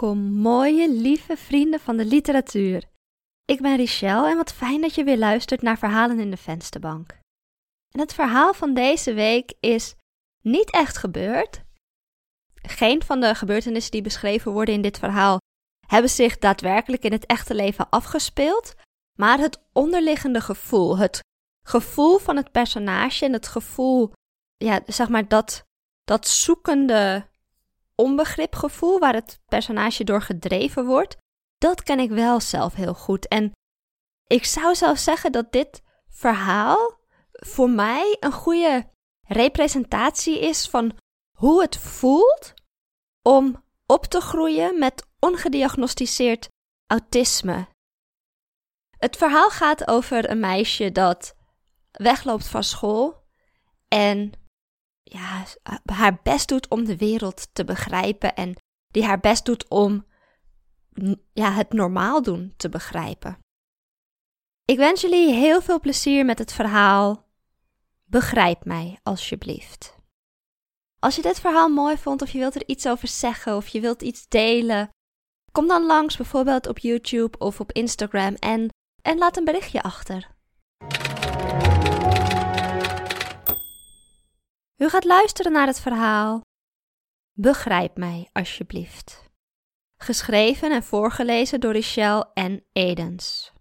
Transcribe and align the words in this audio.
Welkom, 0.00 0.32
mooie, 0.32 0.90
lieve 0.90 1.36
vrienden 1.36 1.80
van 1.80 1.96
de 1.96 2.04
literatuur. 2.04 2.84
Ik 3.44 3.60
ben 3.60 3.76
Richelle 3.76 4.30
en 4.30 4.36
wat 4.36 4.52
fijn 4.52 4.80
dat 4.80 4.94
je 4.94 5.04
weer 5.04 5.18
luistert 5.18 5.62
naar 5.62 5.78
Verhalen 5.78 6.18
in 6.18 6.30
de 6.30 6.36
Vensterbank. 6.36 7.18
En 7.90 8.00
het 8.00 8.14
verhaal 8.14 8.54
van 8.54 8.74
deze 8.74 9.14
week 9.14 9.52
is 9.60 9.94
niet 10.42 10.70
echt 10.70 10.96
gebeurd. 10.96 11.62
Geen 12.54 13.02
van 13.02 13.20
de 13.20 13.34
gebeurtenissen 13.34 13.92
die 13.92 14.02
beschreven 14.02 14.52
worden 14.52 14.74
in 14.74 14.82
dit 14.82 14.98
verhaal 14.98 15.38
hebben 15.86 16.10
zich 16.10 16.38
daadwerkelijk 16.38 17.02
in 17.02 17.12
het 17.12 17.26
echte 17.26 17.54
leven 17.54 17.88
afgespeeld, 17.88 18.74
maar 19.18 19.38
het 19.38 19.62
onderliggende 19.72 20.40
gevoel, 20.40 20.98
het 20.98 21.20
gevoel 21.66 22.18
van 22.18 22.36
het 22.36 22.50
personage 22.50 23.24
en 23.24 23.32
het 23.32 23.48
gevoel, 23.48 24.12
ja, 24.56 24.80
zeg 24.86 25.08
maar 25.08 25.28
dat, 25.28 25.64
dat 26.04 26.26
zoekende 26.26 27.28
onbegripgevoel 28.00 28.98
waar 28.98 29.14
het 29.14 29.40
personage 29.46 30.04
door 30.04 30.22
gedreven 30.22 30.86
wordt, 30.86 31.16
dat 31.58 31.82
ken 31.82 31.98
ik 31.98 32.10
wel 32.10 32.40
zelf 32.40 32.74
heel 32.74 32.94
goed. 32.94 33.28
En 33.28 33.52
ik 34.26 34.44
zou 34.44 34.74
zelf 34.74 34.98
zeggen 34.98 35.32
dat 35.32 35.52
dit 35.52 35.82
verhaal 36.08 36.98
voor 37.32 37.70
mij 37.70 38.16
een 38.20 38.32
goede 38.32 38.90
representatie 39.26 40.40
is 40.40 40.68
van 40.68 40.96
hoe 41.38 41.62
het 41.62 41.76
voelt 41.76 42.54
om 43.22 43.64
op 43.86 44.04
te 44.04 44.20
groeien 44.20 44.78
met 44.78 45.06
ongediagnosticeerd 45.18 46.48
autisme. 46.86 47.68
Het 48.96 49.16
verhaal 49.16 49.50
gaat 49.50 49.88
over 49.88 50.30
een 50.30 50.40
meisje 50.40 50.92
dat 50.92 51.34
wegloopt 51.90 52.46
van 52.46 52.64
school 52.64 53.22
en 53.88 54.32
ja, 55.10 55.44
haar 55.92 56.20
best 56.22 56.48
doet 56.48 56.68
om 56.68 56.84
de 56.84 56.96
wereld 56.96 57.48
te 57.52 57.64
begrijpen 57.64 58.34
en 58.34 58.54
die 58.88 59.04
haar 59.04 59.20
best 59.20 59.44
doet 59.44 59.68
om 59.68 60.06
ja, 61.32 61.52
het 61.52 61.72
normaal 61.72 62.22
doen 62.22 62.54
te 62.56 62.68
begrijpen. 62.68 63.38
Ik 64.64 64.76
wens 64.76 65.00
jullie 65.00 65.32
heel 65.32 65.62
veel 65.62 65.80
plezier 65.80 66.24
met 66.24 66.38
het 66.38 66.52
verhaal. 66.52 67.28
Begrijp 68.04 68.64
mij 68.64 68.98
alsjeblieft. 69.02 69.98
Als 70.98 71.16
je 71.16 71.22
dit 71.22 71.40
verhaal 71.40 71.68
mooi 71.68 71.96
vond 71.96 72.22
of 72.22 72.30
je 72.30 72.38
wilt 72.38 72.54
er 72.54 72.68
iets 72.68 72.88
over 72.88 73.08
zeggen 73.08 73.56
of 73.56 73.68
je 73.68 73.80
wilt 73.80 74.02
iets 74.02 74.28
delen, 74.28 74.90
kom 75.52 75.66
dan 75.66 75.86
langs 75.86 76.16
bijvoorbeeld 76.16 76.66
op 76.66 76.78
YouTube 76.78 77.38
of 77.38 77.60
op 77.60 77.72
Instagram 77.72 78.34
en, 78.34 78.68
en 79.02 79.18
laat 79.18 79.36
een 79.36 79.44
berichtje 79.44 79.82
achter. 79.82 80.38
U 84.80 84.88
gaat 84.88 85.04
luisteren 85.04 85.52
naar 85.52 85.66
het 85.66 85.80
verhaal. 85.80 86.40
Begrijp 87.32 87.96
mij 87.96 88.28
alsjeblieft. 88.32 89.30
Geschreven 89.96 90.72
en 90.72 90.82
voorgelezen 90.82 91.60
door 91.60 91.72
Richelle 91.72 92.30
en 92.34 92.64
Edens. 92.72 93.52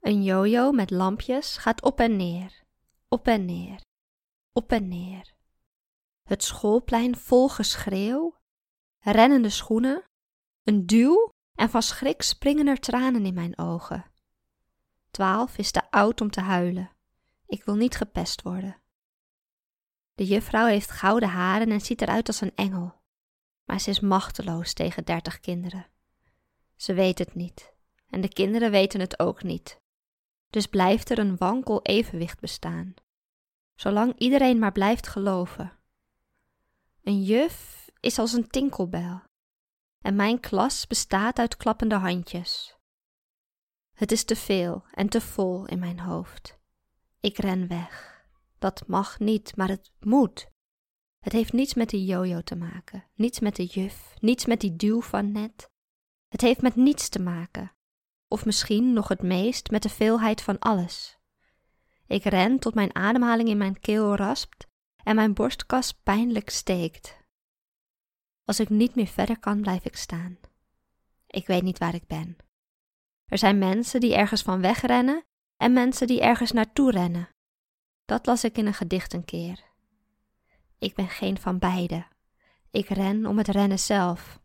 Een 0.00 0.22
jojo 0.22 0.72
met 0.72 0.90
lampjes 0.90 1.56
gaat 1.56 1.82
op 1.82 2.00
en 2.00 2.16
neer, 2.16 2.62
op 3.08 3.26
en 3.26 3.44
neer, 3.44 3.80
op 4.52 4.72
en 4.72 4.88
neer. 4.88 5.34
Het 6.22 6.42
schoolplein 6.42 7.16
vol 7.16 7.48
geschreeuw, 7.48 8.36
rennende 8.98 9.50
schoenen, 9.50 10.04
een 10.62 10.86
duw 10.86 11.30
en 11.54 11.70
van 11.70 11.82
schrik 11.82 12.22
springen 12.22 12.66
er 12.66 12.80
tranen 12.80 13.26
in 13.26 13.34
mijn 13.34 13.58
ogen. 13.58 14.10
Twaalf 15.10 15.58
is 15.58 15.70
te 15.70 15.90
oud 15.90 16.20
om 16.20 16.30
te 16.30 16.40
huilen. 16.40 16.93
Ik 17.46 17.64
wil 17.64 17.74
niet 17.74 17.96
gepest 17.96 18.42
worden. 18.42 18.82
De 20.14 20.24
juffrouw 20.24 20.66
heeft 20.66 20.90
gouden 20.90 21.28
haren 21.28 21.70
en 21.70 21.80
ziet 21.80 22.02
eruit 22.02 22.26
als 22.26 22.40
een 22.40 22.54
engel, 22.54 22.94
maar 23.64 23.80
ze 23.80 23.90
is 23.90 24.00
machteloos 24.00 24.72
tegen 24.72 25.04
dertig 25.04 25.40
kinderen. 25.40 25.86
Ze 26.76 26.94
weet 26.94 27.18
het 27.18 27.34
niet, 27.34 27.74
en 28.10 28.20
de 28.20 28.28
kinderen 28.28 28.70
weten 28.70 29.00
het 29.00 29.18
ook 29.18 29.42
niet. 29.42 29.80
Dus 30.50 30.66
blijft 30.66 31.10
er 31.10 31.18
een 31.18 31.36
wankel 31.36 31.82
evenwicht 31.82 32.40
bestaan, 32.40 32.94
zolang 33.74 34.18
iedereen 34.18 34.58
maar 34.58 34.72
blijft 34.72 35.06
geloven. 35.06 35.78
Een 37.02 37.22
juf 37.22 37.88
is 38.00 38.18
als 38.18 38.32
een 38.32 38.48
tinkelbel, 38.48 39.22
en 40.00 40.16
mijn 40.16 40.40
klas 40.40 40.86
bestaat 40.86 41.38
uit 41.38 41.56
klappende 41.56 41.94
handjes. 41.94 42.76
Het 43.92 44.12
is 44.12 44.24
te 44.24 44.36
veel 44.36 44.84
en 44.92 45.08
te 45.08 45.20
vol 45.20 45.66
in 45.66 45.78
mijn 45.78 46.00
hoofd. 46.00 46.58
Ik 47.24 47.38
ren 47.38 47.68
weg. 47.68 48.24
Dat 48.58 48.86
mag 48.86 49.18
niet, 49.18 49.56
maar 49.56 49.68
het 49.68 49.92
moet. 50.00 50.48
Het 51.18 51.32
heeft 51.32 51.52
niets 51.52 51.74
met 51.74 51.88
die 51.88 52.04
jojo 52.04 52.40
te 52.40 52.56
maken, 52.56 53.04
niets 53.14 53.40
met 53.40 53.56
de 53.56 53.64
juf, 53.64 54.14
niets 54.20 54.46
met 54.46 54.60
die 54.60 54.76
duw 54.76 55.00
van 55.00 55.32
net. 55.32 55.70
Het 56.28 56.40
heeft 56.40 56.62
met 56.62 56.76
niets 56.76 57.08
te 57.08 57.20
maken, 57.20 57.72
of 58.28 58.44
misschien 58.44 58.92
nog 58.92 59.08
het 59.08 59.22
meest 59.22 59.70
met 59.70 59.82
de 59.82 59.88
veelheid 59.88 60.42
van 60.42 60.58
alles. 60.58 61.18
Ik 62.06 62.24
ren 62.24 62.58
tot 62.58 62.74
mijn 62.74 62.94
ademhaling 62.94 63.48
in 63.48 63.58
mijn 63.58 63.80
keel 63.80 64.16
raspt 64.16 64.66
en 64.96 65.14
mijn 65.14 65.34
borstkas 65.34 65.92
pijnlijk 65.92 66.50
steekt. 66.50 67.18
Als 68.44 68.60
ik 68.60 68.68
niet 68.68 68.94
meer 68.94 69.06
verder 69.06 69.38
kan, 69.38 69.60
blijf 69.60 69.84
ik 69.84 69.96
staan. 69.96 70.38
Ik 71.26 71.46
weet 71.46 71.62
niet 71.62 71.78
waar 71.78 71.94
ik 71.94 72.06
ben. 72.06 72.36
Er 73.24 73.38
zijn 73.38 73.58
mensen 73.58 74.00
die 74.00 74.14
ergens 74.14 74.42
van 74.42 74.60
wegrennen 74.60 75.24
en 75.56 75.72
mensen 75.72 76.06
die 76.06 76.20
ergens 76.20 76.52
naartoe 76.52 76.90
rennen. 76.90 77.28
Dat 78.04 78.26
las 78.26 78.44
ik 78.44 78.58
in 78.58 78.66
een 78.66 78.74
gedicht 78.74 79.12
een 79.12 79.24
keer. 79.24 79.72
Ik 80.78 80.94
ben 80.94 81.08
geen 81.08 81.38
van 81.38 81.58
beide. 81.58 82.06
Ik 82.70 82.88
ren 82.88 83.26
om 83.26 83.38
het 83.38 83.48
rennen 83.48 83.78
zelf. 83.78 84.40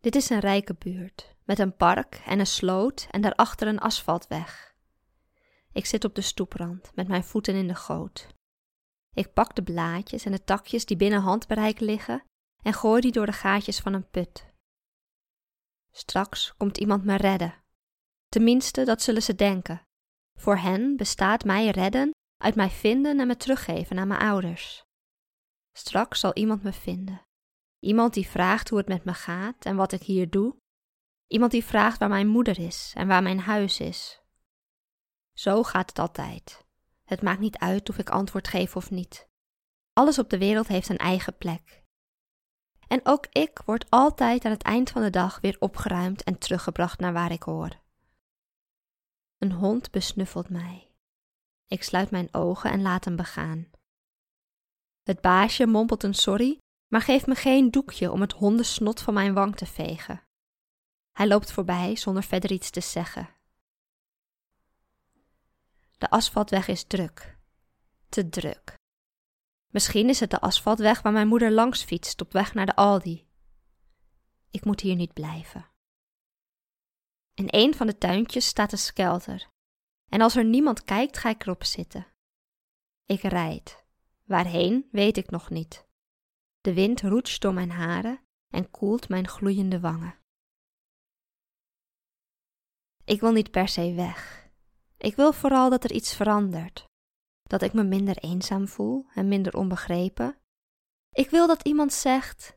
Dit 0.00 0.14
is 0.14 0.30
een 0.30 0.40
rijke 0.40 0.74
buurt, 0.74 1.36
met 1.44 1.58
een 1.58 1.76
park 1.76 2.22
en 2.26 2.38
een 2.38 2.46
sloot 2.46 3.06
en 3.10 3.20
daarachter 3.20 3.68
een 3.68 3.78
asfaltweg. 3.78 4.74
Ik 5.72 5.86
zit 5.86 6.04
op 6.04 6.14
de 6.14 6.20
stoeprand 6.20 6.94
met 6.94 7.08
mijn 7.08 7.24
voeten 7.24 7.54
in 7.54 7.66
de 7.66 7.74
goot. 7.74 8.34
Ik 9.14 9.32
pak 9.32 9.54
de 9.54 9.62
blaadjes 9.62 10.24
en 10.24 10.32
de 10.32 10.44
takjes 10.44 10.86
die 10.86 10.96
binnen 10.96 11.20
handbereik 11.20 11.80
liggen 11.80 12.24
en 12.62 12.72
gooi 12.72 13.00
die 13.00 13.12
door 13.12 13.26
de 13.26 13.32
gaatjes 13.32 13.80
van 13.80 13.92
een 13.92 14.10
put. 14.10 14.46
Straks 15.90 16.54
komt 16.56 16.78
iemand 16.78 17.04
me 17.04 17.16
redden 17.16 17.63
Tenminste, 18.34 18.84
dat 18.84 19.02
zullen 19.02 19.22
ze 19.22 19.34
denken. 19.34 19.86
Voor 20.38 20.56
hen 20.56 20.96
bestaat 20.96 21.44
mij 21.44 21.70
redden 21.70 22.10
uit 22.42 22.54
mij 22.54 22.70
vinden 22.70 23.20
en 23.20 23.26
me 23.26 23.36
teruggeven 23.36 23.98
aan 23.98 24.08
mijn 24.08 24.20
ouders. 24.20 24.84
Straks 25.72 26.20
zal 26.20 26.34
iemand 26.34 26.62
me 26.62 26.72
vinden. 26.72 27.26
Iemand 27.78 28.14
die 28.14 28.26
vraagt 28.26 28.68
hoe 28.68 28.78
het 28.78 28.88
met 28.88 29.04
me 29.04 29.14
gaat 29.14 29.64
en 29.64 29.76
wat 29.76 29.92
ik 29.92 30.02
hier 30.02 30.30
doe. 30.30 30.56
Iemand 31.26 31.50
die 31.52 31.64
vraagt 31.64 31.98
waar 31.98 32.08
mijn 32.08 32.26
moeder 32.26 32.58
is 32.58 32.92
en 32.96 33.06
waar 33.06 33.22
mijn 33.22 33.38
huis 33.40 33.80
is. 33.80 34.22
Zo 35.32 35.62
gaat 35.62 35.88
het 35.88 35.98
altijd. 35.98 36.64
Het 37.04 37.22
maakt 37.22 37.40
niet 37.40 37.58
uit 37.58 37.88
of 37.88 37.98
ik 37.98 38.10
antwoord 38.10 38.48
geef 38.48 38.76
of 38.76 38.90
niet. 38.90 39.28
Alles 39.92 40.18
op 40.18 40.30
de 40.30 40.38
wereld 40.38 40.68
heeft 40.68 40.88
een 40.88 40.98
eigen 40.98 41.36
plek. 41.36 41.84
En 42.88 43.00
ook 43.02 43.26
ik 43.26 43.62
word 43.64 43.90
altijd 43.90 44.44
aan 44.44 44.52
het 44.52 44.62
eind 44.62 44.90
van 44.90 45.02
de 45.02 45.10
dag 45.10 45.40
weer 45.40 45.56
opgeruimd 45.58 46.22
en 46.22 46.38
teruggebracht 46.38 46.98
naar 46.98 47.12
waar 47.12 47.32
ik 47.32 47.42
hoor. 47.42 47.82
Een 49.44 49.52
hond 49.52 49.90
besnuffelt 49.90 50.48
mij. 50.48 50.90
Ik 51.66 51.82
sluit 51.82 52.10
mijn 52.10 52.34
ogen 52.34 52.70
en 52.70 52.82
laat 52.82 53.04
hem 53.04 53.16
begaan. 53.16 53.70
Het 55.02 55.20
baasje 55.20 55.66
mompelt 55.66 56.02
een 56.02 56.14
sorry, 56.14 56.58
maar 56.88 57.00
geeft 57.00 57.26
me 57.26 57.34
geen 57.34 57.70
doekje 57.70 58.10
om 58.10 58.20
het 58.20 58.32
hondensnot 58.32 59.00
van 59.00 59.14
mijn 59.14 59.34
wang 59.34 59.56
te 59.56 59.66
vegen. 59.66 60.22
Hij 61.12 61.28
loopt 61.28 61.52
voorbij 61.52 61.96
zonder 61.96 62.22
verder 62.22 62.52
iets 62.52 62.70
te 62.70 62.80
zeggen. 62.80 63.28
De 65.98 66.10
asfaltweg 66.10 66.68
is 66.68 66.84
druk. 66.84 67.38
Te 68.08 68.28
druk. 68.28 68.74
Misschien 69.66 70.08
is 70.08 70.20
het 70.20 70.30
de 70.30 70.40
asfaltweg 70.40 71.02
waar 71.02 71.12
mijn 71.12 71.28
moeder 71.28 71.50
langs 71.50 71.82
fietst 71.82 72.20
op 72.20 72.32
weg 72.32 72.54
naar 72.54 72.66
de 72.66 72.76
Aldi. 72.76 73.26
Ik 74.50 74.64
moet 74.64 74.80
hier 74.80 74.96
niet 74.96 75.12
blijven. 75.12 75.73
In 77.34 77.46
een 77.50 77.74
van 77.74 77.86
de 77.86 77.98
tuintjes 77.98 78.46
staat 78.46 78.72
een 78.72 78.78
skelter. 78.78 79.50
En 80.08 80.20
als 80.20 80.36
er 80.36 80.44
niemand 80.44 80.84
kijkt, 80.84 81.18
ga 81.18 81.28
ik 81.28 81.42
erop 81.42 81.64
zitten. 81.64 82.06
Ik 83.06 83.20
rijd. 83.20 83.84
Waarheen, 84.24 84.88
weet 84.90 85.16
ik 85.16 85.30
nog 85.30 85.50
niet. 85.50 85.86
De 86.60 86.74
wind 86.74 87.00
roetst 87.00 87.42
door 87.42 87.54
mijn 87.54 87.70
haren 87.70 88.20
en 88.48 88.70
koelt 88.70 89.08
mijn 89.08 89.28
gloeiende 89.28 89.80
wangen. 89.80 90.18
Ik 93.04 93.20
wil 93.20 93.32
niet 93.32 93.50
per 93.50 93.68
se 93.68 93.94
weg. 93.94 94.48
Ik 94.98 95.16
wil 95.16 95.32
vooral 95.32 95.70
dat 95.70 95.84
er 95.84 95.92
iets 95.92 96.14
verandert. 96.14 96.84
Dat 97.42 97.62
ik 97.62 97.72
me 97.72 97.84
minder 97.84 98.16
eenzaam 98.16 98.68
voel 98.68 99.06
en 99.14 99.28
minder 99.28 99.56
onbegrepen. 99.56 100.38
Ik 101.12 101.30
wil 101.30 101.46
dat 101.46 101.66
iemand 101.66 101.92
zegt: 101.92 102.56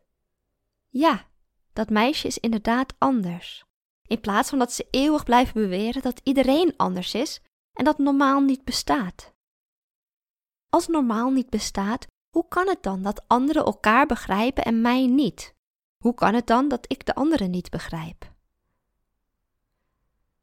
Ja, 0.88 1.28
dat 1.74 1.90
meisje 1.90 2.28
is 2.28 2.38
inderdaad 2.38 2.94
anders. 2.98 3.67
In 4.08 4.20
plaats 4.20 4.50
van 4.50 4.60
dat 4.60 4.74
ze 4.74 4.88
eeuwig 4.92 5.24
blijven 5.24 5.54
beweren 5.54 6.02
dat 6.02 6.22
iedereen 6.24 6.74
anders 6.78 7.14
is 7.14 7.42
en 7.74 7.86
dat 7.86 7.98
normaal 7.98 8.42
niet 8.42 8.64
bestaat. 8.64 9.34
Als 10.70 10.88
normaal 10.88 11.30
niet 11.30 11.50
bestaat, 11.50 12.08
Hoe 12.30 12.48
kan 12.48 12.68
het 12.68 12.84
dan 12.84 13.02
dat 13.02 13.24
anderen 13.28 13.66
elkaar 13.66 14.06
begrijpen 14.06 14.64
en 14.64 14.82
mij 14.82 15.08
niet? 15.08 15.56
Hoe 15.98 16.14
kan 16.14 16.34
het 16.34 16.48
dan 16.48 16.68
dat 16.68 16.92
ik 16.92 17.06
de 17.06 17.16
anderen 17.16 17.52
niet 17.52 17.70
begrijp? 17.70 18.32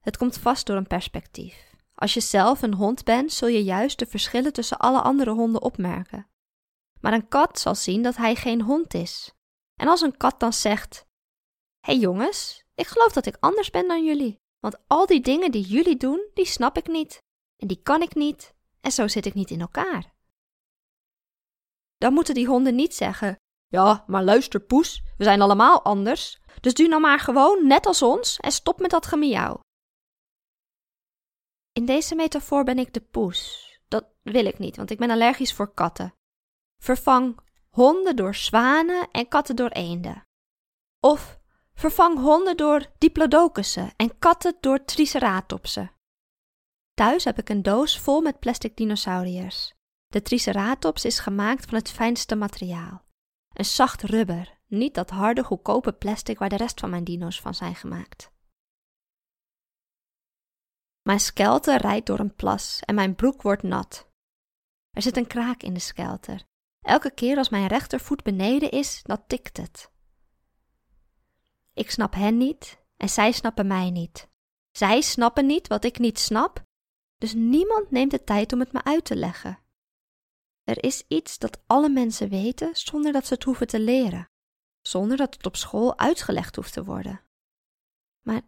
Het 0.00 0.16
komt 0.16 0.38
vast 0.38 0.66
door 0.66 0.76
een 0.76 0.86
perspectief. 0.86 1.74
Als 1.94 2.14
je 2.14 2.20
zelf 2.20 2.62
een 2.62 2.74
hond 2.74 3.04
bent, 3.04 3.32
zul 3.32 3.48
je 3.48 3.64
juist 3.64 3.98
de 3.98 4.06
verschillen 4.06 4.52
tussen 4.52 4.78
alle 4.78 5.00
andere 5.00 5.30
honden 5.30 5.62
opmerken. 5.62 6.26
Maar 7.00 7.12
een 7.12 7.28
kat 7.28 7.58
zal 7.58 7.74
zien 7.74 8.02
dat 8.02 8.16
hij 8.16 8.34
geen 8.34 8.62
hond 8.62 8.94
is. 8.94 9.34
En 9.76 9.88
als 9.88 10.00
een 10.00 10.16
kat 10.16 10.40
dan 10.40 10.52
zegt: 10.52 11.06
Hé 11.80 11.92
hey 11.92 11.98
jongens, 11.98 12.63
ik 12.74 12.86
geloof 12.86 13.12
dat 13.12 13.26
ik 13.26 13.36
anders 13.40 13.70
ben 13.70 13.88
dan 13.88 14.04
jullie, 14.04 14.36
want 14.58 14.76
al 14.86 15.06
die 15.06 15.20
dingen 15.20 15.50
die 15.50 15.64
jullie 15.64 15.96
doen, 15.96 16.30
die 16.34 16.46
snap 16.46 16.76
ik 16.76 16.86
niet. 16.86 17.18
En 17.56 17.66
die 17.66 17.82
kan 17.82 18.02
ik 18.02 18.14
niet, 18.14 18.54
en 18.80 18.92
zo 18.92 19.08
zit 19.08 19.26
ik 19.26 19.34
niet 19.34 19.50
in 19.50 19.60
elkaar. 19.60 20.12
Dan 21.96 22.12
moeten 22.12 22.34
die 22.34 22.46
honden 22.46 22.74
niet 22.74 22.94
zeggen: 22.94 23.36
Ja, 23.68 24.04
maar 24.06 24.24
luister, 24.24 24.60
poes, 24.60 25.02
we 25.16 25.24
zijn 25.24 25.40
allemaal 25.40 25.82
anders. 25.82 26.40
Dus 26.60 26.74
doe 26.74 26.88
nou 26.88 27.00
maar 27.00 27.20
gewoon 27.20 27.66
net 27.66 27.86
als 27.86 28.02
ons 28.02 28.38
en 28.38 28.52
stop 28.52 28.80
met 28.80 28.90
dat 28.90 29.06
gemiauw. 29.06 29.60
In 31.72 31.86
deze 31.86 32.14
metafoor 32.14 32.64
ben 32.64 32.78
ik 32.78 32.92
de 32.92 33.00
poes. 33.00 33.62
Dat 33.88 34.06
wil 34.22 34.46
ik 34.46 34.58
niet, 34.58 34.76
want 34.76 34.90
ik 34.90 34.98
ben 34.98 35.10
allergisch 35.10 35.52
voor 35.52 35.74
katten. 35.74 36.14
Vervang 36.82 37.38
honden 37.70 38.16
door 38.16 38.34
zwanen 38.34 39.10
en 39.10 39.28
katten 39.28 39.56
door 39.56 39.68
eenden. 39.70 40.22
Of 41.00 41.40
vervang 41.74 42.18
honden 42.18 42.56
door 42.56 42.86
diplodocussen 42.98 43.92
en 43.96 44.18
katten 44.18 44.56
door 44.60 44.84
triceratopsen. 44.84 45.92
Thuis 46.94 47.24
heb 47.24 47.38
ik 47.38 47.48
een 47.48 47.62
doos 47.62 47.98
vol 47.98 48.20
met 48.20 48.38
plastic 48.38 48.76
dinosauriërs. 48.76 49.74
De 50.06 50.22
triceratops 50.22 51.04
is 51.04 51.18
gemaakt 51.18 51.64
van 51.64 51.78
het 51.78 51.90
fijnste 51.90 52.34
materiaal. 52.34 53.02
Een 53.48 53.64
zacht 53.64 54.02
rubber, 54.02 54.58
niet 54.66 54.94
dat 54.94 55.10
harde, 55.10 55.44
goedkope 55.44 55.92
plastic 55.92 56.38
waar 56.38 56.48
de 56.48 56.56
rest 56.56 56.80
van 56.80 56.90
mijn 56.90 57.04
dino's 57.04 57.40
van 57.40 57.54
zijn 57.54 57.74
gemaakt. 57.74 58.32
Mijn 61.02 61.20
skelter 61.20 61.80
rijdt 61.80 62.06
door 62.06 62.18
een 62.18 62.34
plas 62.34 62.80
en 62.80 62.94
mijn 62.94 63.14
broek 63.14 63.42
wordt 63.42 63.62
nat. 63.62 64.08
Er 64.90 65.02
zit 65.02 65.16
een 65.16 65.26
kraak 65.26 65.62
in 65.62 65.74
de 65.74 65.80
skelter. 65.80 66.44
Elke 66.80 67.10
keer 67.10 67.36
als 67.36 67.48
mijn 67.48 67.66
rechtervoet 67.66 68.22
beneden 68.22 68.70
is, 68.70 69.02
dan 69.02 69.26
tikt 69.26 69.56
het. 69.56 69.92
Ik 71.74 71.90
snap 71.90 72.14
hen 72.14 72.36
niet 72.36 72.82
en 72.96 73.08
zij 73.08 73.32
snappen 73.32 73.66
mij 73.66 73.90
niet. 73.90 74.28
Zij 74.70 75.00
snappen 75.00 75.46
niet 75.46 75.68
wat 75.68 75.84
ik 75.84 75.98
niet 75.98 76.18
snap, 76.18 76.62
dus 77.16 77.34
niemand 77.34 77.90
neemt 77.90 78.10
de 78.10 78.24
tijd 78.24 78.52
om 78.52 78.60
het 78.60 78.72
me 78.72 78.84
uit 78.84 79.04
te 79.04 79.16
leggen. 79.16 79.58
Er 80.62 80.84
is 80.84 81.04
iets 81.08 81.38
dat 81.38 81.62
alle 81.66 81.88
mensen 81.88 82.28
weten 82.28 82.76
zonder 82.76 83.12
dat 83.12 83.26
ze 83.26 83.34
het 83.34 83.42
hoeven 83.42 83.66
te 83.66 83.80
leren, 83.80 84.28
zonder 84.80 85.16
dat 85.16 85.34
het 85.34 85.46
op 85.46 85.56
school 85.56 85.98
uitgelegd 85.98 86.56
hoeft 86.56 86.72
te 86.72 86.84
worden. 86.84 87.22
Maar 88.26 88.42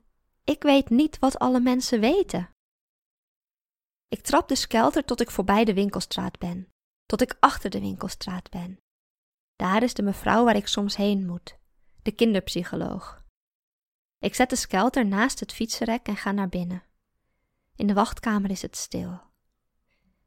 ik 0.44 0.62
weet 0.62 0.90
niet 0.90 1.18
wat 1.18 1.38
alle 1.38 1.60
mensen 1.60 2.00
weten. 2.00 2.50
Ik 4.08 4.20
trap 4.20 4.48
de 4.48 4.54
skelter 4.54 5.04
tot 5.04 5.20
ik 5.20 5.30
voorbij 5.30 5.64
de 5.64 5.74
winkelstraat 5.74 6.38
ben, 6.38 6.68
tot 7.06 7.20
ik 7.20 7.36
achter 7.40 7.70
de 7.70 7.80
winkelstraat 7.80 8.50
ben. 8.50 8.80
Daar 9.56 9.82
is 9.82 9.94
de 9.94 10.02
mevrouw 10.02 10.44
waar 10.44 10.56
ik 10.56 10.66
soms 10.66 10.96
heen 10.96 11.26
moet, 11.26 11.58
de 12.06 12.12
kinderpsycholoog. 12.12 13.24
Ik 14.18 14.34
zet 14.34 14.50
de 14.50 14.56
skelter 14.56 15.06
naast 15.06 15.40
het 15.40 15.52
fietsenrek 15.52 16.06
en 16.06 16.16
ga 16.16 16.32
naar 16.32 16.48
binnen. 16.48 16.82
In 17.76 17.86
de 17.86 17.94
wachtkamer 17.94 18.50
is 18.50 18.62
het 18.62 18.76
stil. 18.76 19.20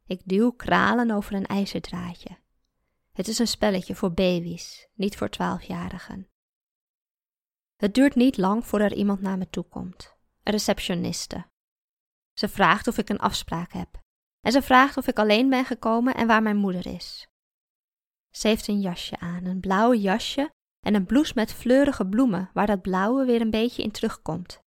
Ik 0.06 0.22
duw 0.26 0.52
kralen 0.52 1.12
over 1.12 1.34
een 1.34 1.46
ijzerdraadje. 1.46 2.38
Het 3.12 3.28
is 3.28 3.40
een 3.40 3.48
spelletje 3.48 3.96
voor 3.96 4.14
baby's, 4.14 4.88
niet 4.94 5.18
voor 5.18 5.30
twaalfjarigen. 5.30 6.30
Het 7.76 7.94
duurt 7.94 8.16
niet 8.16 8.38
lang 8.38 8.66
voordat 8.66 8.92
er 8.92 8.98
iemand 8.98 9.22
naar 9.22 9.38
me 9.38 9.50
toe 9.50 9.64
komt. 9.64 10.16
Een 10.44 10.52
receptioniste. 10.52 11.46
Ze 12.34 12.50
vraagt 12.50 12.88
of 12.88 12.98
ik 12.98 13.10
een 13.10 13.20
afspraak 13.20 13.74
heb. 13.74 14.02
En 14.42 14.52
ze 14.52 14.62
vraagt 14.62 14.98
of 14.98 15.08
ik 15.08 15.20
alleen 15.20 15.50
ben 15.50 15.66
gekomen 15.66 16.16
en 16.16 16.28
waar 16.28 16.42
mijn 16.42 16.58
moeder 16.58 16.86
is. 16.86 17.28
Ze 18.30 18.48
heeft 18.48 18.68
een 18.68 18.82
jasje 18.82 19.20
aan, 19.20 19.46
een 19.46 19.60
blauw 19.60 19.94
jasje 19.94 20.58
en 20.80 20.94
een 20.94 21.06
blouse 21.06 21.32
met 21.36 21.54
fleurige 21.54 22.08
bloemen 22.08 22.50
waar 22.54 22.68
dat 22.68 22.82
blauwe 22.82 23.26
weer 23.26 23.42
een 23.42 23.50
beetje 23.50 23.84
in 23.84 23.92
terugkomt. 23.92 24.64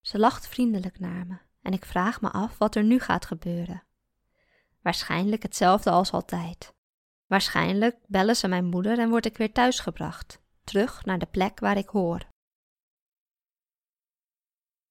Ze 0.00 0.18
lacht 0.18 0.48
vriendelijk 0.48 0.98
naar 0.98 1.26
me 1.26 1.38
en 1.62 1.72
ik 1.72 1.84
vraag 1.84 2.20
me 2.20 2.30
af 2.30 2.58
wat 2.58 2.74
er 2.74 2.84
nu 2.84 2.98
gaat 2.98 3.26
gebeuren. 3.26 3.82
Waarschijnlijk 4.82 5.42
hetzelfde 5.42 5.90
als 5.90 6.12
altijd. 6.12 6.74
Waarschijnlijk 7.26 7.96
bellen 8.06 8.36
ze 8.36 8.48
mijn 8.48 8.64
moeder 8.64 8.98
en 8.98 9.08
word 9.08 9.26
ik 9.26 9.36
weer 9.36 9.52
thuisgebracht, 9.52 10.40
terug 10.64 11.04
naar 11.04 11.18
de 11.18 11.26
plek 11.26 11.60
waar 11.60 11.76
ik 11.76 11.88
hoor. 11.88 12.28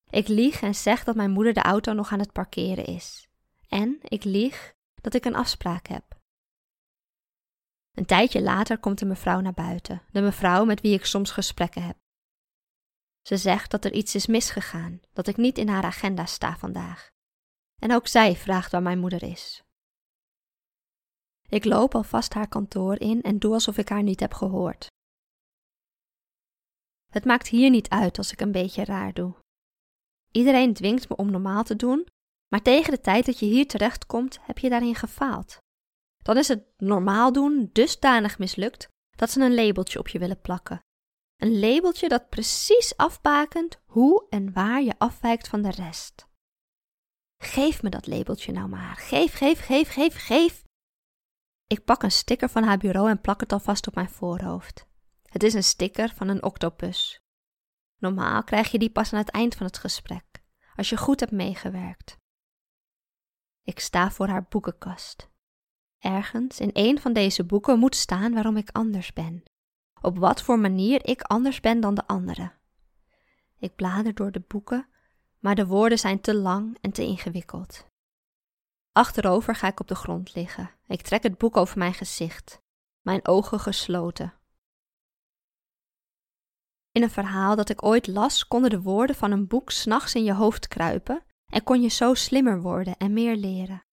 Ik 0.10 0.28
lieg 0.28 0.62
en 0.62 0.76
zeg 0.76 1.04
dat 1.04 1.16
mijn 1.16 1.32
moeder 1.32 1.54
de 1.54 1.62
auto 1.62 1.94
nog 1.94 2.12
aan 2.12 2.20
het 2.20 2.32
parkeren 2.32 2.86
is. 2.86 3.28
En 3.68 3.98
ik 4.02 4.24
lieg 4.24 4.74
dat 5.02 5.14
ik 5.14 5.26
een 5.26 5.36
afspraak 5.36 5.88
heb. 5.88 6.09
Een 7.92 8.06
tijdje 8.06 8.42
later 8.42 8.80
komt 8.80 9.00
de 9.00 9.06
mevrouw 9.06 9.40
naar 9.40 9.54
buiten, 9.54 10.02
de 10.12 10.22
mevrouw 10.22 10.66
met 10.66 10.82
wie 10.82 10.94
ik 10.94 11.06
soms 11.06 11.32
gesprekken 11.32 11.84
heb. 11.84 11.98
Ze 13.22 13.38
zegt 13.38 13.72
dat 13.72 13.86
er 13.86 13.94
iets 13.94 14.16
is 14.16 14.26
misgegaan, 14.26 15.00
dat 15.14 15.28
ik 15.28 15.38
niet 15.38 15.58
in 15.58 15.68
haar 15.68 15.84
agenda 15.84 16.26
sta 16.26 16.58
vandaag. 16.58 17.10
En 17.82 17.94
ook 17.94 18.08
zij 18.08 18.36
vraagt 18.36 18.72
waar 18.72 18.82
mijn 18.82 19.00
moeder 19.00 19.24
is. 19.24 19.64
Ik 21.50 21.66
loop 21.66 21.96
alvast 21.96 22.34
haar 22.34 22.48
kantoor 22.48 23.00
in 23.00 23.22
en 23.22 23.40
doe 23.40 23.54
alsof 23.54 23.78
ik 23.78 23.90
haar 23.90 24.04
niet 24.04 24.20
heb 24.20 24.34
gehoord. 24.34 24.88
Het 27.12 27.26
maakt 27.26 27.48
hier 27.48 27.70
niet 27.70 27.90
uit 27.90 28.18
als 28.18 28.32
ik 28.32 28.42
een 28.42 28.52
beetje 28.52 28.86
raar 28.86 29.14
doe. 29.14 29.36
Iedereen 30.32 30.74
dwingt 30.74 31.10
me 31.10 31.16
om 31.16 31.32
normaal 31.32 31.64
te 31.64 31.76
doen, 31.76 32.08
maar 32.48 32.62
tegen 32.62 32.92
de 32.92 33.02
tijd 33.02 33.26
dat 33.26 33.40
je 33.40 33.46
hier 33.46 33.68
terechtkomt, 33.68 34.40
heb 34.42 34.58
je 34.58 34.70
daarin 34.70 34.96
gefaald. 34.96 35.58
Dan 36.30 36.38
is 36.38 36.48
het 36.48 36.64
normaal 36.78 37.32
doen 37.32 37.70
dusdanig 37.74 38.40
mislukt 38.40 38.90
dat 39.10 39.30
ze 39.30 39.42
een 39.42 39.56
labeltje 39.56 40.00
op 40.00 40.08
je 40.08 40.20
willen 40.20 40.42
plakken. 40.42 40.84
Een 41.36 41.60
labeltje 41.60 42.10
dat 42.10 42.30
precies 42.30 42.98
afbakent 42.98 43.80
hoe 43.86 44.26
en 44.30 44.54
waar 44.54 44.82
je 44.82 44.94
afwijkt 44.98 45.48
van 45.48 45.62
de 45.62 45.72
rest. 45.72 46.28
Geef 47.38 47.82
me 47.82 47.90
dat 47.90 48.08
labeltje 48.08 48.52
nou 48.52 48.68
maar. 48.68 48.96
Geef, 48.96 49.34
geef, 49.34 49.66
geef, 49.66 49.94
geef, 49.94 50.26
geef. 50.26 50.64
Ik 51.68 51.86
pak 51.86 52.04
een 52.04 52.12
sticker 52.12 52.50
van 52.50 52.64
haar 52.64 52.78
bureau 52.78 53.10
en 53.10 53.22
plak 53.22 53.40
het 53.40 53.52
alvast 53.52 53.88
op 53.88 53.96
mijn 53.96 54.10
voorhoofd. 54.10 54.86
Het 55.24 55.44
is 55.44 55.54
een 55.54 55.64
sticker 55.64 56.10
van 56.10 56.28
een 56.28 56.44
octopus. 56.44 57.20
Normaal 57.98 58.44
krijg 58.44 58.72
je 58.72 58.80
die 58.80 58.92
pas 58.92 59.14
aan 59.14 59.20
het 59.20 59.30
eind 59.32 59.56
van 59.56 59.66
het 59.66 59.78
gesprek, 59.78 60.44
als 60.76 60.90
je 60.90 60.98
goed 60.98 61.20
hebt 61.20 61.32
meegewerkt. 61.32 62.18
Ik 63.64 63.80
sta 63.80 64.12
voor 64.12 64.28
haar 64.28 64.46
boekenkast. 64.50 65.29
Ergens 66.00 66.60
in 66.60 66.70
een 66.74 67.00
van 67.00 67.14
deze 67.14 67.44
boeken 67.46 67.80
moet 67.80 67.96
staan 67.96 68.34
waarom 68.34 68.58
ik 68.58 68.70
anders 68.72 69.14
ben. 69.14 69.44
Op 70.02 70.18
wat 70.18 70.42
voor 70.42 70.60
manier 70.60 71.06
ik 71.06 71.22
anders 71.22 71.60
ben 71.60 71.80
dan 71.80 71.96
de 71.96 72.08
anderen. 72.08 72.54
Ik 73.58 73.76
blader 73.76 74.14
door 74.14 74.32
de 74.32 74.44
boeken, 74.48 74.88
maar 75.40 75.56
de 75.56 75.66
woorden 75.66 76.00
zijn 76.00 76.22
te 76.22 76.36
lang 76.36 76.78
en 76.82 76.92
te 76.92 77.04
ingewikkeld. 77.04 77.88
Achterover 78.92 79.56
ga 79.56 79.68
ik 79.68 79.80
op 79.80 79.88
de 79.88 79.96
grond 79.96 80.36
liggen. 80.36 80.72
Ik 80.88 81.02
trek 81.02 81.24
het 81.24 81.38
boek 81.38 81.58
over 81.58 81.78
mijn 81.78 81.94
gezicht, 81.94 82.62
mijn 83.02 83.28
ogen 83.28 83.60
gesloten. 83.60 84.34
In 86.92 87.04
een 87.04 87.10
verhaal 87.10 87.56
dat 87.56 87.70
ik 87.70 87.84
ooit 87.84 88.08
las, 88.08 88.48
konden 88.48 88.70
de 88.70 88.82
woorden 88.82 89.16
van 89.16 89.32
een 89.32 89.48
boek 89.48 89.72
s'nachts 89.72 90.16
in 90.16 90.24
je 90.24 90.34
hoofd 90.34 90.68
kruipen 90.68 91.24
en 91.46 91.64
kon 91.64 91.82
je 91.82 91.90
zo 91.90 92.14
slimmer 92.14 92.62
worden 92.62 92.98
en 92.98 93.14
meer 93.14 93.36
leren. 93.36 93.84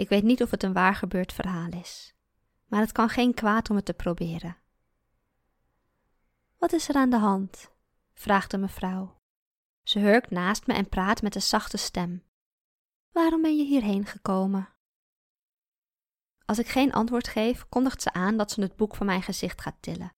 Ik 0.00 0.08
weet 0.08 0.22
niet 0.22 0.42
of 0.42 0.50
het 0.50 0.62
een 0.62 0.72
waar 0.72 0.94
gebeurd 0.94 1.32
verhaal 1.32 1.70
is, 1.70 2.14
maar 2.66 2.80
het 2.80 2.92
kan 2.92 3.08
geen 3.08 3.34
kwaad 3.34 3.70
om 3.70 3.76
het 3.76 3.84
te 3.84 3.94
proberen. 3.94 4.56
Wat 6.58 6.72
is 6.72 6.88
er 6.88 6.94
aan 6.94 7.10
de 7.10 7.18
hand? 7.18 7.70
vraagt 8.12 8.50
de 8.50 8.58
mevrouw. 8.58 9.20
Ze 9.82 9.98
hurkt 9.98 10.30
naast 10.30 10.66
me 10.66 10.74
en 10.74 10.88
praat 10.88 11.22
met 11.22 11.34
een 11.34 11.42
zachte 11.42 11.76
stem. 11.76 12.22
Waarom 13.12 13.42
ben 13.42 13.56
je 13.56 13.64
hierheen 13.64 14.06
gekomen? 14.06 14.68
Als 16.44 16.58
ik 16.58 16.68
geen 16.68 16.92
antwoord 16.92 17.28
geef, 17.28 17.68
kondigt 17.68 18.02
ze 18.02 18.12
aan 18.12 18.36
dat 18.36 18.50
ze 18.50 18.60
het 18.60 18.76
boek 18.76 18.96
van 18.96 19.06
mijn 19.06 19.22
gezicht 19.22 19.60
gaat 19.60 19.76
tillen. 19.82 20.12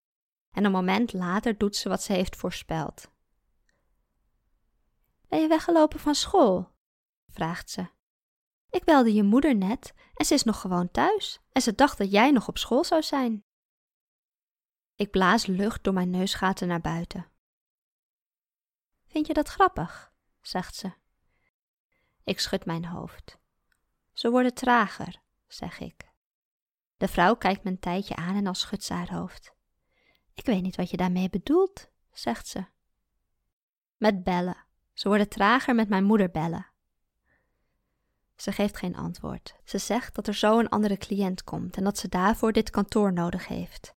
En 0.51 0.65
een 0.65 0.73
moment 0.73 1.13
later 1.13 1.59
doet 1.59 1.77
ze 1.77 1.89
wat 1.89 2.03
ze 2.03 2.13
heeft 2.13 2.37
voorspeld. 2.37 3.11
Ben 5.29 5.41
je 5.41 5.49
weggelopen 5.49 6.01
van 6.01 6.15
school? 6.15 6.71
vraagt 7.29 7.71
ze. 7.71 7.92
Ik 8.73 8.85
belde 8.85 9.15
je 9.15 9.23
moeder 9.23 9.57
net 9.57 9.95
en 10.15 10.25
ze 10.25 10.35
is 10.35 10.43
nog 10.43 10.61
gewoon 10.61 10.91
thuis 10.91 11.41
en 11.53 11.63
ze 11.63 11.75
dacht 11.75 11.99
dat 11.99 12.11
jij 12.11 12.31
nog 12.31 12.49
op 12.49 12.59
school 12.59 12.85
zou 12.85 13.03
zijn. 13.03 13.45
Ik 14.95 15.11
blaas 15.11 15.47
lucht 15.47 15.85
door 15.85 15.93
mijn 15.93 16.11
neusgaten 16.11 16.69
naar 16.69 16.81
buiten. 16.81 17.31
Vind 19.07 19.27
je 19.27 19.33
dat 19.33 19.49
grappig? 19.49 20.13
zegt 20.41 20.75
ze. 20.75 20.93
Ik 22.25 22.41
schud 22.41 22.65
mijn 22.65 22.85
hoofd. 22.85 23.39
Ze 24.13 24.31
worden 24.31 24.55
trager, 24.55 25.23
zeg 25.47 25.81
ik. 25.81 26.11
De 26.97 27.09
vrouw 27.09 27.35
kijkt 27.35 27.65
me 27.65 27.71
een 27.71 27.79
tijdje 27.79 28.17
aan 28.17 28.37
en 28.37 28.45
dan 28.45 28.55
schudt 28.55 28.85
ze 28.85 28.93
haar 28.93 29.13
hoofd. 29.13 29.55
Ik 30.35 30.47
weet 30.47 30.63
niet 30.63 30.77
wat 30.77 30.91
je 30.91 30.97
daarmee 30.97 31.31
bedoelt, 31.31 31.91
zegt 32.11 32.49
ze. 32.49 32.65
Met 33.97 34.25
bellen. 34.25 34.67
Ze 34.93 35.09
worden 35.09 35.29
trager 35.29 35.75
met 35.75 35.89
mijn 35.89 36.05
moeder 36.05 36.31
bellen. 36.31 36.72
Ze 38.43 38.53
geeft 38.53 38.77
geen 38.77 38.97
antwoord. 38.97 39.55
Ze 39.65 39.79
zegt 39.79 40.15
dat 40.15 40.27
er 40.27 40.35
zo 40.35 40.59
een 40.59 40.69
andere 40.69 40.97
cliënt 40.97 41.45
komt 41.45 41.77
en 41.77 41.85
dat 41.85 41.99
ze 41.99 42.09
daarvoor 42.09 42.53
dit 42.53 42.71
kantoor 42.71 43.13
nodig 43.13 43.49
heeft. 43.49 43.95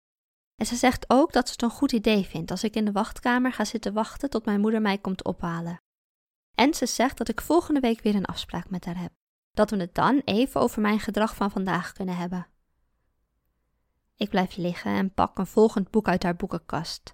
En 0.56 0.66
ze 0.66 0.76
zegt 0.76 1.06
ook 1.08 1.34
dat 1.34 1.46
ze 1.48 1.52
het 1.52 1.62
een 1.62 1.70
goed 1.70 1.92
idee 1.92 2.26
vindt 2.26 2.52
als 2.52 2.64
ik 2.64 2.76
in 2.76 2.86
de 2.86 2.92
wachtkamer 2.92 3.54
ga 3.54 3.66
zitten 3.66 3.94
wachten 3.94 4.30
tot 4.30 4.46
mijn 4.46 4.60
moeder 4.60 4.82
mij 4.82 4.98
komt 4.98 5.24
ophalen. 5.24 5.82
En 6.56 6.74
ze 6.74 6.86
zegt 6.86 7.18
dat 7.18 7.28
ik 7.28 7.42
volgende 7.42 7.80
week 7.80 8.02
weer 8.02 8.16
een 8.16 8.26
afspraak 8.26 8.70
met 8.70 8.86
haar 8.86 9.00
heb. 9.00 9.12
Dat 9.52 9.70
we 9.70 9.78
het 9.78 9.96
dan 9.96 10.22
even 10.26 10.62
over 10.62 10.82
mijn 10.82 11.00
gedrag 11.00 11.36
van 11.36 11.52
vandaag 11.52 11.92
kunnen 11.92 12.18
hebben. 12.18 12.48
Ik 14.16 14.30
blijf 14.30 14.56
liggen 14.56 14.92
en 14.92 15.14
pak 15.14 15.38
een 15.38 15.48
volgend 15.48 15.92
boek 15.92 16.08
uit 16.08 16.24
haar 16.24 16.36
boekenkast. 16.36 17.14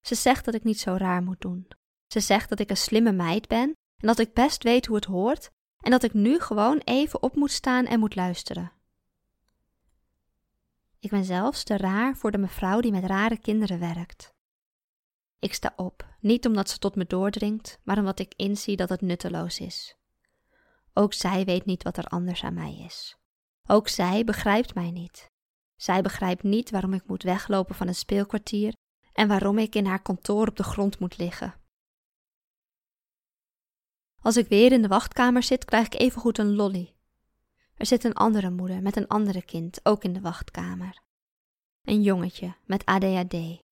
Ze 0.00 0.14
zegt 0.14 0.44
dat 0.44 0.54
ik 0.54 0.64
niet 0.64 0.80
zo 0.80 0.94
raar 0.96 1.22
moet 1.22 1.40
doen. 1.40 1.68
Ze 2.06 2.20
zegt 2.20 2.48
dat 2.48 2.58
ik 2.58 2.70
een 2.70 2.76
slimme 2.76 3.12
meid 3.12 3.48
ben 3.48 3.76
en 3.96 4.06
dat 4.06 4.18
ik 4.18 4.34
best 4.34 4.62
weet 4.62 4.86
hoe 4.86 4.96
het 4.96 5.04
hoort 5.04 5.52
en 5.84 5.90
dat 5.90 6.02
ik 6.02 6.14
nu 6.14 6.40
gewoon 6.40 6.78
even 6.78 7.22
op 7.22 7.34
moet 7.34 7.50
staan 7.50 7.86
en 7.86 8.00
moet 8.00 8.14
luisteren. 8.14 8.72
Ik 10.98 11.10
ben 11.10 11.24
zelfs 11.24 11.64
te 11.64 11.76
raar 11.76 12.16
voor 12.16 12.30
de 12.30 12.38
mevrouw 12.38 12.80
die 12.80 12.92
met 12.92 13.04
rare 13.04 13.38
kinderen 13.38 13.78
werkt. 13.78 14.32
Ik 15.38 15.54
sta 15.54 15.72
op, 15.76 16.16
niet 16.20 16.46
omdat 16.46 16.70
ze 16.70 16.78
tot 16.78 16.96
me 16.96 17.06
doordringt, 17.06 17.78
maar 17.82 17.98
omdat 17.98 18.18
ik 18.18 18.34
inzie 18.36 18.76
dat 18.76 18.88
het 18.88 19.00
nutteloos 19.00 19.60
is. 19.60 19.96
Ook 20.92 21.12
zij 21.12 21.44
weet 21.44 21.64
niet 21.64 21.82
wat 21.82 21.96
er 21.96 22.04
anders 22.04 22.44
aan 22.44 22.54
mij 22.54 22.76
is. 22.76 23.16
Ook 23.66 23.88
zij 23.88 24.24
begrijpt 24.24 24.74
mij 24.74 24.90
niet. 24.90 25.30
Zij 25.76 26.02
begrijpt 26.02 26.42
niet 26.42 26.70
waarom 26.70 26.92
ik 26.92 27.06
moet 27.06 27.22
weglopen 27.22 27.74
van 27.74 27.88
een 27.88 27.94
speelkwartier 27.94 28.74
en 29.12 29.28
waarom 29.28 29.58
ik 29.58 29.74
in 29.74 29.86
haar 29.86 30.02
kantoor 30.02 30.48
op 30.48 30.56
de 30.56 30.62
grond 30.62 30.98
moet 30.98 31.18
liggen. 31.18 31.54
Als 34.24 34.36
ik 34.36 34.48
weer 34.48 34.72
in 34.72 34.82
de 34.82 34.88
wachtkamer 34.88 35.42
zit, 35.42 35.64
krijg 35.64 35.86
ik 35.86 36.00
evengoed 36.00 36.38
een 36.38 36.54
lolly. 36.54 36.94
Er 37.74 37.86
zit 37.86 38.04
een 38.04 38.14
andere 38.14 38.50
moeder 38.50 38.82
met 38.82 38.96
een 38.96 39.08
andere 39.08 39.42
kind 39.42 39.80
ook 39.82 40.04
in 40.04 40.12
de 40.12 40.20
wachtkamer. 40.20 41.02
Een 41.82 42.02
jongetje 42.02 42.54
met 42.64 42.84
ADHD. 42.84 43.62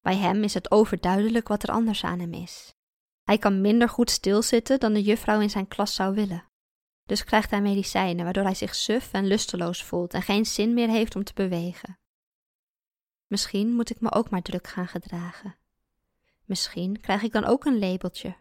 Bij 0.00 0.16
hem 0.16 0.42
is 0.42 0.54
het 0.54 0.70
overduidelijk 0.70 1.48
wat 1.48 1.62
er 1.62 1.70
anders 1.70 2.04
aan 2.04 2.18
hem 2.18 2.32
is. 2.32 2.74
Hij 3.22 3.38
kan 3.38 3.60
minder 3.60 3.88
goed 3.88 4.10
stilzitten 4.10 4.80
dan 4.80 4.92
de 4.92 5.02
juffrouw 5.02 5.40
in 5.40 5.50
zijn 5.50 5.68
klas 5.68 5.94
zou 5.94 6.14
willen. 6.14 6.44
Dus 7.06 7.24
krijgt 7.24 7.50
hij 7.50 7.60
medicijnen 7.60 8.24
waardoor 8.24 8.44
hij 8.44 8.54
zich 8.54 8.74
suf 8.74 9.12
en 9.12 9.26
lusteloos 9.26 9.84
voelt 9.84 10.14
en 10.14 10.22
geen 10.22 10.46
zin 10.46 10.74
meer 10.74 10.88
heeft 10.88 11.16
om 11.16 11.24
te 11.24 11.34
bewegen. 11.34 11.98
Misschien 13.26 13.74
moet 13.74 13.90
ik 13.90 14.00
me 14.00 14.12
ook 14.12 14.30
maar 14.30 14.42
druk 14.42 14.66
gaan 14.66 14.88
gedragen. 14.88 15.56
Misschien 16.44 17.00
krijg 17.00 17.22
ik 17.22 17.32
dan 17.32 17.44
ook 17.44 17.64
een 17.64 17.78
labeltje. 17.78 18.36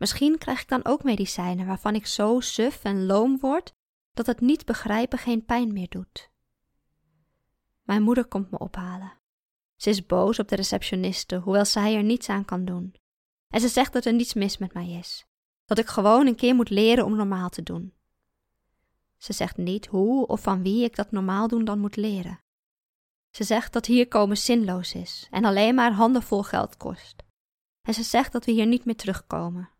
Misschien 0.00 0.38
krijg 0.38 0.60
ik 0.60 0.68
dan 0.68 0.84
ook 0.84 1.02
medicijnen 1.02 1.66
waarvan 1.66 1.94
ik 1.94 2.06
zo 2.06 2.40
suf 2.40 2.84
en 2.84 3.06
loom 3.06 3.38
word 3.40 3.74
dat 4.12 4.26
het 4.26 4.40
niet 4.40 4.64
begrijpen 4.64 5.18
geen 5.18 5.44
pijn 5.44 5.72
meer 5.72 5.88
doet. 5.88 6.30
Mijn 7.82 8.02
moeder 8.02 8.24
komt 8.24 8.50
me 8.50 8.58
ophalen. 8.58 9.12
Ze 9.76 9.90
is 9.90 10.06
boos 10.06 10.38
op 10.38 10.48
de 10.48 10.56
receptioniste, 10.56 11.36
hoewel 11.36 11.64
zij 11.64 11.96
er 11.96 12.02
niets 12.02 12.28
aan 12.28 12.44
kan 12.44 12.64
doen. 12.64 12.94
En 13.48 13.60
ze 13.60 13.68
zegt 13.68 13.92
dat 13.92 14.04
er 14.04 14.12
niets 14.12 14.34
mis 14.34 14.58
met 14.58 14.74
mij 14.74 14.90
is. 14.90 15.26
Dat 15.64 15.78
ik 15.78 15.86
gewoon 15.86 16.26
een 16.26 16.36
keer 16.36 16.54
moet 16.54 16.70
leren 16.70 17.04
om 17.04 17.16
normaal 17.16 17.48
te 17.48 17.62
doen. 17.62 17.94
Ze 19.16 19.32
zegt 19.32 19.56
niet 19.56 19.86
hoe 19.86 20.26
of 20.26 20.42
van 20.42 20.62
wie 20.62 20.84
ik 20.84 20.96
dat 20.96 21.10
normaal 21.10 21.48
doen 21.48 21.64
dan 21.64 21.78
moet 21.78 21.96
leren. 21.96 22.40
Ze 23.30 23.44
zegt 23.44 23.72
dat 23.72 23.86
hier 23.86 24.08
komen 24.08 24.36
zinloos 24.36 24.94
is 24.94 25.26
en 25.30 25.44
alleen 25.44 25.74
maar 25.74 25.92
handenvol 25.92 26.42
geld 26.42 26.76
kost. 26.76 27.22
En 27.82 27.94
ze 27.94 28.02
zegt 28.02 28.32
dat 28.32 28.44
we 28.44 28.52
hier 28.52 28.66
niet 28.66 28.84
meer 28.84 28.96
terugkomen. 28.96 29.70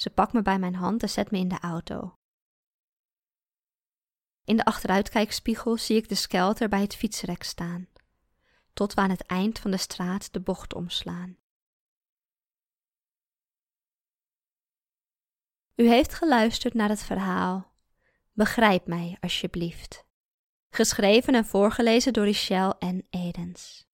Ze 0.00 0.10
pakt 0.10 0.32
me 0.32 0.42
bij 0.42 0.58
mijn 0.58 0.74
hand 0.74 1.02
en 1.02 1.10
zet 1.10 1.30
me 1.30 1.38
in 1.38 1.48
de 1.48 1.58
auto. 1.60 2.14
In 4.44 4.56
de 4.56 4.64
achteruitkijkspiegel 4.64 5.76
zie 5.76 5.96
ik 5.96 6.08
de 6.08 6.14
skelter 6.14 6.68
bij 6.68 6.80
het 6.80 6.96
fietsrek 6.96 7.42
staan, 7.42 7.88
tot 8.72 8.94
we 8.94 9.00
aan 9.00 9.10
het 9.10 9.26
eind 9.26 9.58
van 9.58 9.70
de 9.70 9.76
straat 9.76 10.32
de 10.32 10.40
bocht 10.40 10.74
omslaan. 10.74 11.36
U 15.74 15.88
heeft 15.88 16.14
geluisterd 16.14 16.74
naar 16.74 16.88
het 16.88 17.02
verhaal 17.02 17.68
Begrijp 18.32 18.86
mij 18.86 19.16
alsjeblieft, 19.20 20.06
geschreven 20.70 21.34
en 21.34 21.44
voorgelezen 21.44 22.12
door 22.12 22.24
Richelle 22.24 22.76
en 22.78 23.06
Edens. 23.10 23.86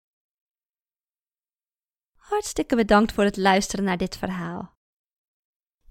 Hartstikke 2.17 2.77
bedankt 2.77 3.13
voor 3.13 3.25
het 3.25 3.37
luisteren 3.37 3.85
naar 3.85 3.97
dit 3.97 4.17
verhaal. 4.17 4.74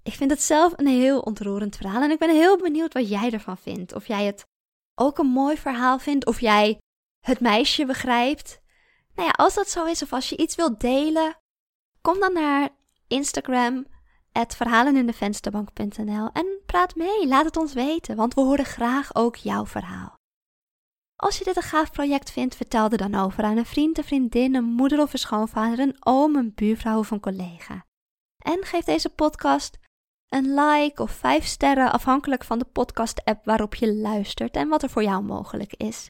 Ik 0.04 0.14
vind 0.14 0.30
het 0.30 0.42
zelf 0.42 0.72
een 0.76 0.86
heel 0.86 1.20
ontroerend 1.20 1.76
verhaal 1.76 2.02
en 2.02 2.10
ik 2.10 2.18
ben 2.18 2.30
heel 2.30 2.56
benieuwd 2.56 2.92
wat 2.92 3.08
jij 3.08 3.30
ervan 3.30 3.56
vindt. 3.56 3.94
Of 3.94 4.06
jij 4.06 4.24
het 4.24 4.46
ook 4.94 5.18
een 5.18 5.26
mooi 5.26 5.56
verhaal 5.56 5.98
vindt, 5.98 6.26
of 6.26 6.40
jij 6.40 6.80
het 7.20 7.40
meisje 7.40 7.86
begrijpt. 7.86 8.60
Nou 9.14 9.28
ja, 9.28 9.34
als 9.44 9.54
dat 9.54 9.68
zo 9.68 9.84
is, 9.84 10.02
of 10.02 10.12
als 10.12 10.28
je 10.28 10.36
iets 10.36 10.54
wilt 10.54 10.80
delen, 10.80 11.36
kom 12.00 12.20
dan 12.20 12.32
naar 12.32 12.68
Instagram, 13.06 13.86
verhalenindevensterbank.nl 14.32 16.30
en 16.32 16.46
praat 16.66 16.94
mee. 16.94 17.26
Laat 17.26 17.44
het 17.44 17.56
ons 17.56 17.72
weten, 17.72 18.16
want 18.16 18.34
we 18.34 18.40
horen 18.40 18.64
graag 18.64 19.14
ook 19.14 19.36
jouw 19.36 19.66
verhaal. 19.66 20.14
Als 21.16 21.38
je 21.38 21.44
dit 21.44 21.56
een 21.56 21.62
gaaf 21.62 21.90
project 21.90 22.30
vindt, 22.30 22.56
vertel 22.56 22.88
er 22.90 22.96
dan 22.96 23.14
over 23.14 23.44
aan 23.44 23.56
een 23.56 23.66
vriend, 23.66 23.98
een 23.98 24.04
vriendin, 24.04 24.54
een 24.54 24.64
moeder 24.64 25.00
of 25.00 25.12
een 25.12 25.18
schoonvader, 25.18 25.78
een 25.78 25.96
oom, 26.00 26.36
een 26.36 26.52
buurvrouw 26.54 26.98
of 26.98 27.10
een 27.10 27.20
collega. 27.20 27.86
En 28.38 28.64
geef 28.64 28.84
deze 28.84 29.08
podcast 29.08 29.78
een 30.28 30.54
like 30.54 31.02
of 31.02 31.10
vijf 31.10 31.44
sterren, 31.44 31.92
afhankelijk 31.92 32.44
van 32.44 32.58
de 32.58 32.64
podcast-app 32.64 33.44
waarop 33.44 33.74
je 33.74 33.94
luistert 33.94 34.56
en 34.56 34.68
wat 34.68 34.82
er 34.82 34.90
voor 34.90 35.02
jou 35.02 35.22
mogelijk 35.22 35.74
is. 35.74 36.06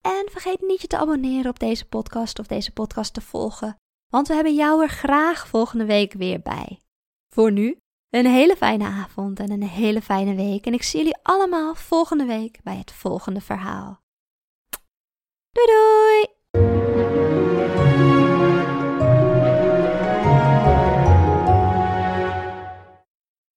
En 0.00 0.28
vergeet 0.30 0.60
niet 0.60 0.80
je 0.80 0.86
te 0.86 0.98
abonneren 0.98 1.50
op 1.50 1.58
deze 1.58 1.88
podcast 1.88 2.38
of 2.38 2.46
deze 2.46 2.72
podcast 2.72 3.14
te 3.14 3.20
volgen, 3.20 3.76
want 4.10 4.28
we 4.28 4.34
hebben 4.34 4.54
jou 4.54 4.82
er 4.82 4.88
graag 4.88 5.48
volgende 5.48 5.84
week 5.84 6.12
weer 6.12 6.40
bij. 6.40 6.80
Voor 7.34 7.52
nu, 7.52 7.78
een 8.10 8.26
hele 8.26 8.56
fijne 8.56 8.84
avond 8.84 9.40
en 9.40 9.50
een 9.50 9.62
hele 9.62 10.02
fijne 10.02 10.34
week 10.34 10.66
en 10.66 10.72
ik 10.72 10.82
zie 10.82 10.98
jullie 10.98 11.18
allemaal 11.22 11.74
volgende 11.74 12.24
week 12.24 12.62
bij 12.62 12.76
het 12.76 12.92
volgende 12.92 13.40
verhaal. 13.40 14.00
Doei 15.50 15.66
doei! 15.66 16.39